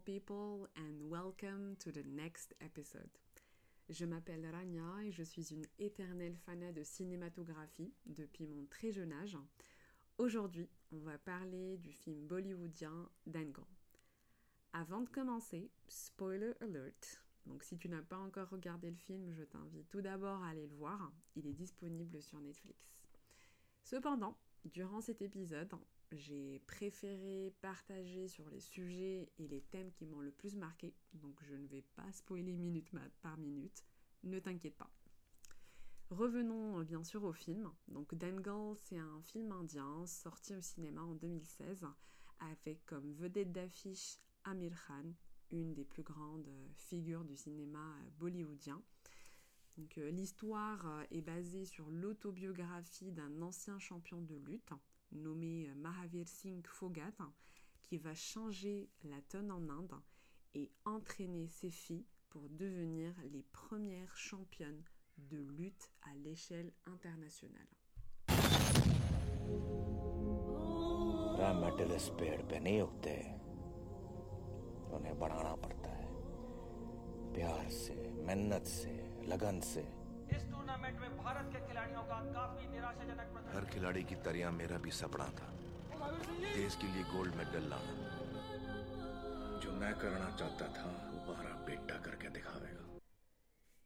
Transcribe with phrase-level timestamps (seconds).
[0.00, 3.10] people, and welcome to the next episode.
[3.88, 9.12] Je m'appelle Rania et je suis une éternelle fanat de cinématographie depuis mon très jeune
[9.12, 9.36] âge.
[10.18, 13.64] Aujourd'hui, on va parler du film bollywoodien Dangal.
[14.72, 17.24] Avant de commencer, spoiler alert.
[17.46, 20.66] Donc si tu n'as pas encore regardé le film, je t'invite tout d'abord à aller
[20.66, 21.12] le voir.
[21.34, 23.06] Il est disponible sur Netflix.
[23.82, 25.72] Cependant, durant cet épisode,
[26.12, 31.38] j'ai préféré partager sur les sujets et les thèmes qui m'ont le plus marqué, donc
[31.42, 32.90] je ne vais pas spoiler minute
[33.20, 33.84] par minute,
[34.24, 34.90] ne t'inquiète pas.
[36.10, 37.70] Revenons bien sûr au film.
[37.88, 41.86] Donc Dangal, c'est un film indien sorti au cinéma en 2016
[42.40, 45.12] avec comme vedette d'affiche Amir Khan,
[45.50, 48.82] une des plus grandes figures du cinéma bollywoodien.
[49.98, 54.72] Euh, l'histoire euh, est basée sur l'autobiographie d'un ancien champion de lutte
[55.12, 57.12] nommé euh, Mahavir Singh Fogat,
[57.84, 59.94] qui va changer la tonne en Inde
[60.54, 64.82] et entraîner ses filles pour devenir les premières championnes
[65.16, 67.66] de lutte à l'échelle internationale.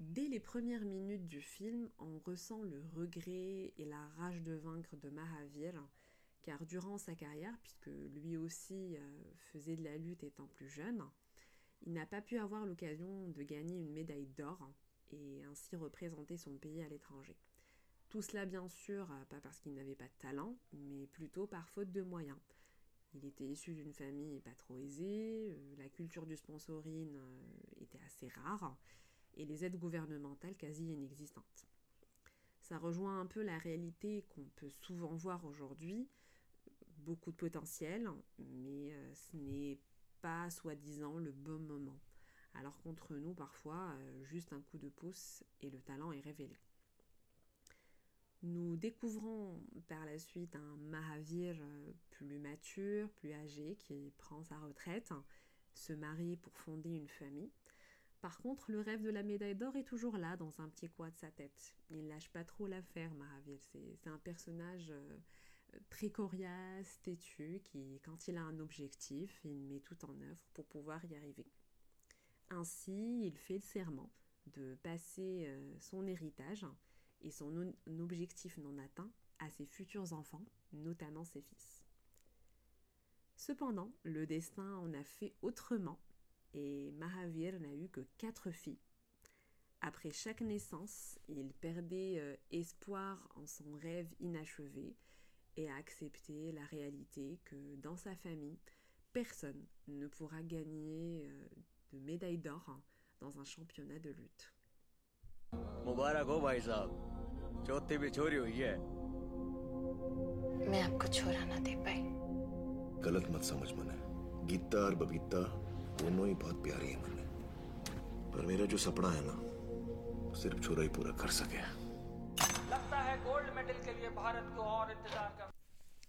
[0.00, 4.96] Dès les premières minutes du film, on ressent le regret et la rage de vaincre
[4.96, 5.74] de Mahavir,
[6.42, 9.00] car durant sa carrière, puisque lui aussi euh,
[9.52, 11.02] faisait de la lutte étant plus jeune,
[11.86, 14.58] il n'a pas pu avoir l'occasion de gagner une médaille d'or
[15.14, 17.36] et ainsi représenter son pays à l'étranger.
[18.14, 21.68] Tout cela bien sûr, euh, pas parce qu'il n'avait pas de talent, mais plutôt par
[21.70, 22.38] faute de moyens.
[23.12, 27.42] Il était issu d'une famille pas trop aisée, euh, la culture du sponsoring euh,
[27.80, 28.76] était assez rare,
[29.36, 31.66] et les aides gouvernementales quasi inexistantes.
[32.60, 36.08] Ça rejoint un peu la réalité qu'on peut souvent voir aujourd'hui,
[36.98, 38.08] beaucoup de potentiel,
[38.38, 39.78] mais ce n'est
[40.22, 41.98] pas soi-disant le bon moment
[42.54, 46.56] alors qu'entre nous, parfois, euh, juste un coup de pouce et le talent est révélé.
[48.42, 54.58] Nous découvrons par la suite un Mahavir euh, plus mature, plus âgé, qui prend sa
[54.58, 55.12] retraite,
[55.72, 57.50] se marie pour fonder une famille.
[58.20, 61.10] Par contre, le rêve de la médaille d'or est toujours là, dans un petit coin
[61.10, 61.74] de sa tête.
[61.90, 63.58] Il lâche pas trop l'affaire, Mahavir.
[63.62, 65.18] C'est un personnage euh,
[65.90, 70.66] très coriace, têtu, qui, quand il a un objectif, il met tout en œuvre pour
[70.66, 71.46] pouvoir y arriver.
[72.50, 74.10] Ainsi, il fait le serment
[74.46, 76.66] de passer euh, son héritage
[77.22, 81.84] et son objectif non atteint à ses futurs enfants, notamment ses fils.
[83.36, 85.98] Cependant, le destin en a fait autrement
[86.52, 88.78] et Mahavir n'a eu que quatre filles.
[89.80, 94.96] Après chaque naissance, il perdait euh, espoir en son rêve inachevé
[95.56, 98.58] et a accepté la réalité que dans sa famille,
[99.12, 101.48] personne ne pourra gagner euh,
[102.00, 102.80] médaille d'or hein,
[103.20, 104.52] dans un championnat de lutte.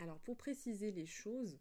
[0.00, 1.58] Alors pour préciser les choses,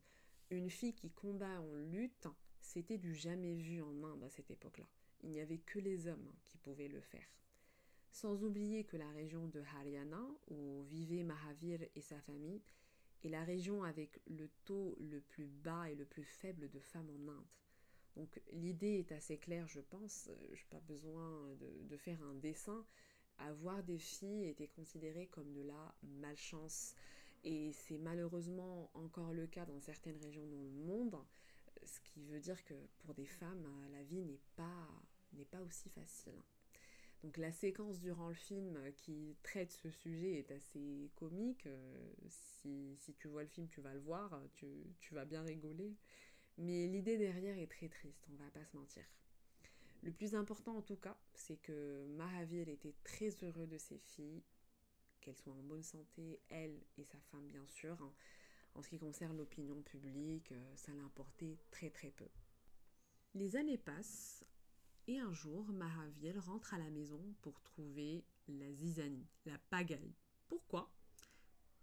[0.49, 2.27] une fille qui combat en lutte
[2.67, 4.85] c'était du jamais vu en Inde à cette époque-là.
[5.23, 7.27] Il n'y avait que les hommes qui pouvaient le faire.
[8.11, 12.61] Sans oublier que la région de Haryana, où vivaient Mahavir et sa famille,
[13.23, 17.09] est la région avec le taux le plus bas et le plus faible de femmes
[17.09, 17.47] en Inde.
[18.17, 20.29] Donc l'idée est assez claire, je pense.
[20.51, 21.55] Je n'ai pas besoin
[21.89, 22.85] de, faire un dessin.
[23.37, 26.95] Avoir des filles était considéré comme de la malchance.
[27.43, 31.17] Et c'est malheureusement encore le cas dans certaines régions dans le monde
[31.85, 34.87] ce qui veut dire que pour des femmes, euh, la vie n'est pas,
[35.33, 36.41] n'est pas aussi facile.
[37.23, 41.65] Donc la séquence durant le film qui traite ce sujet est assez comique.
[41.65, 44.67] Euh, si, si, tu vois le film, tu vas le voir, tu,
[44.99, 45.95] tu vas bien rigoler.
[46.57, 49.03] Mais l'idée derrière est très triste, on va pas se mentir.
[50.03, 54.43] Le plus important en tout cas, c'est que Mahavir était très heureux de ses filles,
[55.21, 57.97] qu'elles soient en bonne santé, elle et sa femme bien sûr.
[58.77, 62.27] En ce qui concerne l'opinion publique, euh, ça l'importait très très peu.
[63.33, 64.45] Les années passent
[65.07, 70.13] et un jour, Mahavir rentre à la maison pour trouver la zizanie, la pagaille.
[70.47, 70.93] Pourquoi?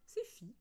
[0.06, 0.55] Ses filles,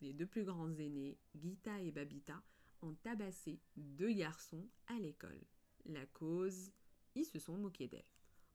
[0.00, 2.42] les deux plus grands aînés, Gita et Babita,
[2.82, 5.40] ont tabassé deux garçons à l'école.
[5.84, 6.72] La cause,
[7.14, 8.04] ils se sont moqués d'elle.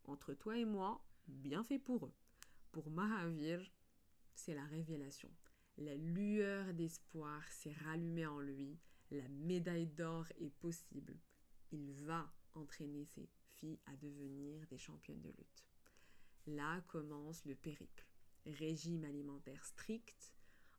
[0.04, 2.14] Entre toi et moi, bien fait pour eux.
[2.72, 3.72] Pour Mahavir,
[4.36, 5.32] c'est la révélation.
[5.78, 8.78] La lueur d'espoir s'est rallumée en lui.
[9.10, 11.18] La médaille d'or est possible.
[11.72, 15.66] Il va entraîner ses filles à devenir des championnes de lutte.
[16.48, 18.06] Là commence le périple.
[18.46, 20.34] Régime alimentaire strict,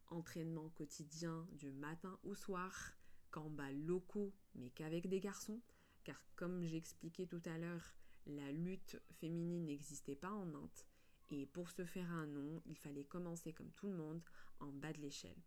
[0.08, 2.92] entraînement quotidien du matin au soir,
[3.30, 5.60] combats locaux mais qu'avec des garçons,
[6.04, 7.94] car comme j'expliquais tout à l'heure,
[8.26, 10.70] la lutte féminine n'existait pas en Inde,
[11.30, 14.20] et pour se faire un nom, il fallait commencer comme tout le monde
[14.62, 15.42] en bas de l'échelle.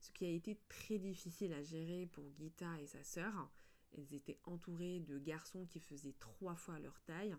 [0.00, 3.50] Ce qui a été très difficile à gérer pour Gita et sa sœur.
[3.92, 7.36] Elles étaient entourées de garçons qui faisaient trois fois leur taille,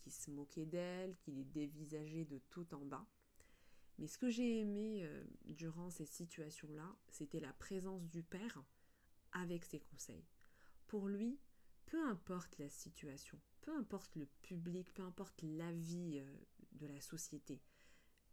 [0.00, 3.06] qui se moquaient d'elles, qui les dévisageaient de tout en bas.
[3.98, 8.62] Mais ce que j'ai aimé euh, durant ces situations-là, c'était la présence du père
[9.32, 10.26] avec ses conseils.
[10.86, 11.38] Pour lui,
[11.86, 16.36] peu importe la situation, peu importe le public, peu importe l'avis euh,
[16.72, 17.62] de la société,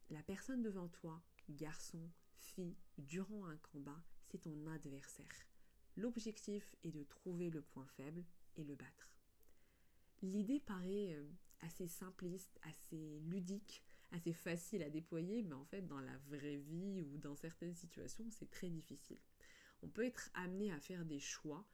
[0.10, 5.48] la personne devant toi, garçon, fille, durant un combat, c'est ton adversaire.
[5.96, 8.24] L'objectif est de trouver le point faible
[8.56, 9.10] et le battre.
[10.22, 11.30] L'idée paraît euh,
[11.60, 17.02] assez simpliste, assez ludique, assez facile à déployer, mais en fait dans la vraie vie
[17.02, 19.20] ou dans certaines situations, c'est très difficile.
[19.82, 21.66] On peut être amené à faire des choix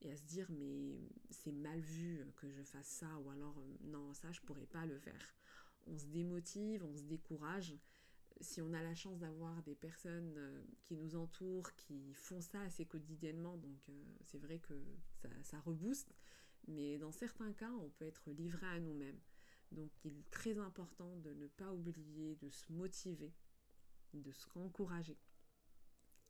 [0.00, 0.98] et à se dire mais
[1.30, 4.84] c'est mal vu que je fasse ça ou alors euh, non ça je pourrais pas
[4.84, 5.34] le faire.
[5.86, 7.74] On se démotive, on se décourage.
[8.42, 12.60] Si on a la chance d'avoir des personnes euh, qui nous entourent, qui font ça
[12.62, 14.74] assez quotidiennement, donc euh, c'est vrai que
[15.14, 16.12] ça, ça rebooste,
[16.66, 19.20] mais dans certains cas on peut être livré à nous-mêmes.
[19.70, 23.32] Donc il est très important de ne pas oublier, de se motiver,
[24.12, 25.18] de se encourager.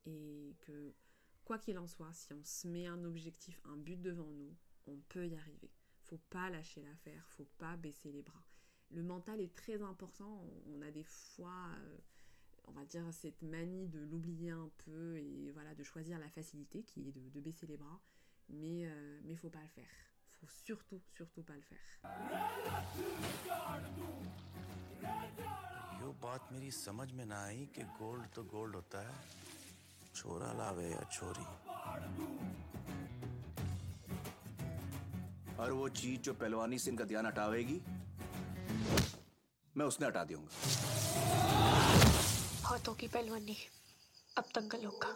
[0.05, 0.95] Et que
[1.45, 4.55] quoi qu'il en soit, si on se met un objectif, un but devant nous,
[4.87, 5.71] on peut y arriver.
[6.05, 8.45] Faut pas lâcher l'affaire, faut pas baisser les bras
[8.92, 10.44] Le mental est très important.
[10.74, 11.98] On a des fois, euh,
[12.66, 16.84] on va dire, cette manie de l'oublier un peu et voilà, de choisir la facilité
[16.84, 18.00] qui est de, baisser les bras.
[18.50, 19.90] Mais, euh, mais faut pas le faire
[20.40, 21.88] faut surtout, surtout pas le faire.
[26.02, 29.16] यो बात मेरी समझ में ना आई कि गोल्ड तो गोल्ड होता है
[30.16, 31.46] छोरा लावे या छोरी
[35.60, 37.80] और वो चीज जो पहलवानी से इनका ध्यान हटावेगी
[39.77, 40.49] मैं उसने हटा दूँगा
[42.69, 43.57] हाथों की पहलवानी।
[44.39, 45.09] अब दंगल होगा।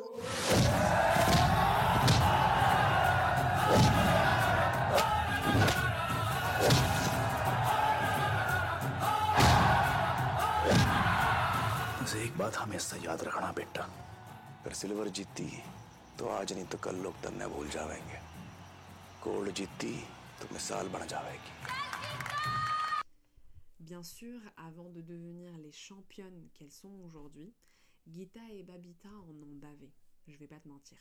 [12.16, 15.48] एक बात हमेशा याद रखना बेटा। अगर सिल्वर जीती
[16.18, 18.18] तो आज नहीं तो कल लोग तन्ने भूल जाएँगे
[19.24, 19.92] गोल्ड जीती
[20.40, 21.52] तो मिसाल बन जाएगी
[23.86, 27.54] Bien sûr, avant de devenir les championnes qu'elles sont aujourd'hui,
[28.08, 29.92] Gita et Babita en ont bavé,
[30.26, 30.98] je vais pas te mentir.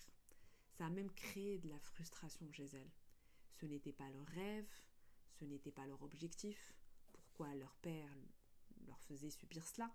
[0.77, 2.91] Ça a même créé de la frustration chez elles.
[3.55, 4.69] Ce n'était pas leur rêve,
[5.31, 6.75] ce n'était pas leur objectif.
[7.11, 8.15] Pourquoi leur père
[8.85, 9.91] leur faisait subir cela?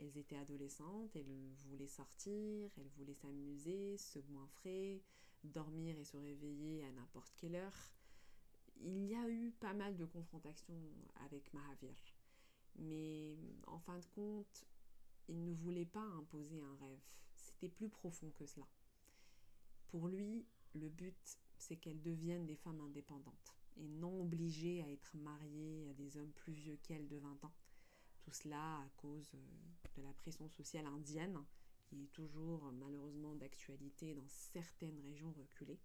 [0.00, 5.04] Elles étaient adolescentes, elles voulaient sortir, elles voulaient s'amuser, se goinfrer,
[5.44, 7.92] dormir et se réveiller à n'importe quelle heure.
[8.80, 10.82] Il y a eu pas mal de confrontations
[11.24, 12.13] avec Mahavir.
[12.76, 14.64] Mais en fin de compte,
[15.28, 17.00] il ne voulait pas imposer un rêve.
[17.36, 18.66] C'était plus profond que cela.
[19.88, 25.16] Pour lui, le but, c'est qu'elles deviennent des femmes indépendantes et non obligées à être
[25.16, 27.54] mariées à des hommes plus vieux qu'elles de 20 ans.
[28.22, 29.38] Tout cela à cause euh,
[29.96, 31.38] de la pression sociale indienne,
[31.84, 35.80] qui est toujours malheureusement d'actualité dans certaines régions reculées.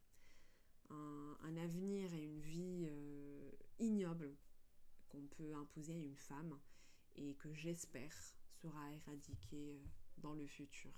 [0.91, 4.35] Un, avenir et une vie euh, ignoble
[5.09, 6.57] qu'on peut imposer à une femme
[7.15, 8.13] et que j'espère
[8.61, 9.81] sera éradiqué
[10.17, 10.91] dans le futur.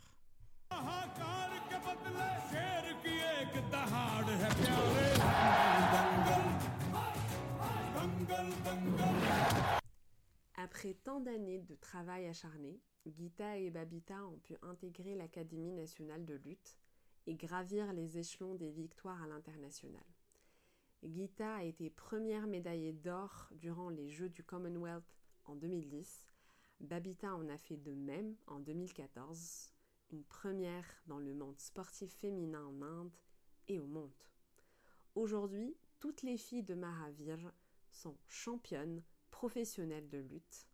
[10.56, 16.36] Après tant d'années de travail acharné, Gita et Babita ont pu intégrer l'Académie nationale de
[16.36, 16.78] lutte
[17.28, 20.04] et gravir les échelons des victoires à l'international.
[21.04, 25.04] Gita a été première médaillée d'or durant les Jeux du Commonwealth
[25.46, 26.28] en 2010.
[26.80, 29.74] Babita en a fait de même en 2014,
[30.12, 33.14] une première dans le monde sportif féminin en Inde
[33.68, 34.14] et au monde.
[35.16, 37.52] Aujourd'hui, toutes les filles de Mahavir
[37.90, 40.68] sont championnes professionnelle de lutte.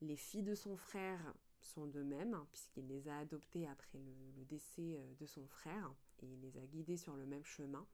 [0.00, 4.44] Les filles de son frère sont de même, hein, puisqu'il les a adoptées après le,
[4.46, 7.86] décès euh, de son frère, et il les a guidés sur le même chemin.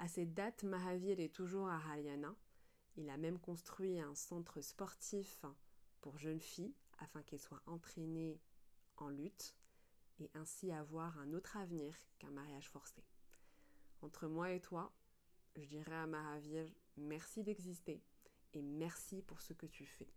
[0.00, 2.34] À cette date, Mahavir est toujours à Haryana.
[2.96, 5.44] Il a même construit un centre sportif
[6.00, 8.40] pour jeunes filles afin qu'elles soient entraînées
[8.96, 9.54] en lutte
[10.18, 13.04] et ainsi avoir un autre avenir qu'un mariage forcé.
[14.00, 14.90] Entre moi et toi,
[15.56, 16.64] je dirais à Mahavir
[16.96, 18.02] merci d'exister
[18.54, 20.08] et merci pour ce que tu fais.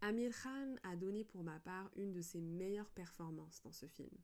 [0.00, 4.16] Amir Khan a donné pour ma part une de ses meilleures performances dans ce film.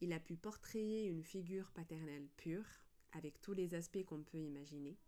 [0.00, 2.66] Il a pu portrayer une figure paternelle pure,
[3.12, 4.98] avec tous les aspects qu'on peut imaginer,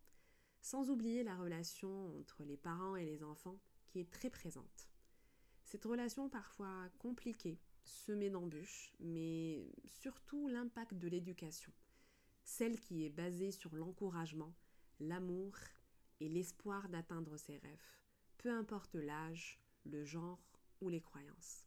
[0.60, 4.88] sans oublier la relation entre les parents et les enfants qui est très présente.
[5.64, 11.72] Cette relation parfois compliquée, semée d'embûches, mais surtout l'impact de l'éducation,
[12.44, 14.52] celle qui est basée sur l'encouragement,
[15.00, 15.54] l'amour
[16.20, 17.98] et l'espoir d'atteindre ses rêves,
[18.38, 20.40] peu importe l'âge, le genre
[20.80, 21.64] ou les croyances.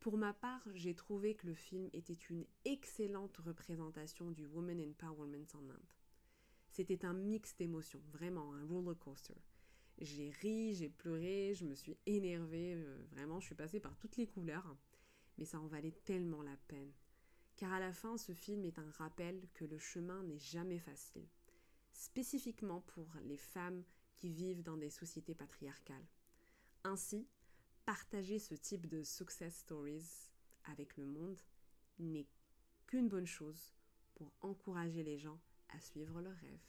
[0.00, 5.46] Pour ma part, j'ai trouvé que le film était une excellente représentation du Woman Empowerment
[5.54, 5.90] en Inde.
[6.70, 9.34] C'était un mix d'émotions, vraiment un roller coaster.
[9.98, 14.16] J'ai ri, j'ai pleuré, je me suis énervée, euh, vraiment, je suis passée par toutes
[14.16, 14.76] les couleurs,
[15.38, 16.92] mais ça en valait tellement la peine.
[17.56, 21.26] Car à la fin, ce film est un rappel que le chemin n'est jamais facile,
[21.96, 23.82] spécifiquement pour les femmes
[24.14, 26.06] qui vivent dans des sociétés patriarcales.
[26.84, 27.26] Ainsi,
[27.84, 30.30] partager ce type de success stories
[30.64, 31.40] avec le monde
[31.98, 32.28] n'est
[32.86, 33.74] qu'une bonne chose
[34.14, 36.60] pour encourager les gens à suivre leurs rêves.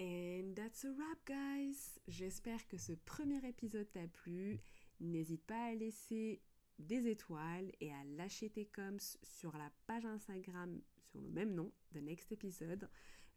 [0.00, 2.00] And that's a wrap, guys!
[2.08, 4.60] J'espère que ce premier épisode t'a plu.
[5.00, 6.40] N'hésite pas à laisser
[6.78, 10.80] des étoiles et à lâcher tes coms sur la page Instagram
[11.12, 12.88] sur le même nom, The Next Episode.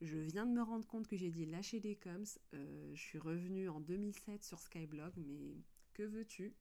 [0.01, 2.23] Je viens de me rendre compte que j'ai dit lâcher des coms.
[2.53, 5.55] Euh, je suis revenue en 2007 sur Skyblog, mais
[5.93, 6.53] que veux-tu?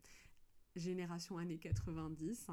[0.77, 2.51] Génération années 90.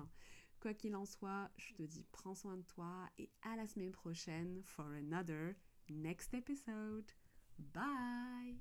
[0.60, 3.92] Quoi qu'il en soit, je te dis prends soin de toi et à la semaine
[3.92, 5.56] prochaine for another
[5.90, 7.12] next episode.
[7.74, 8.60] Bye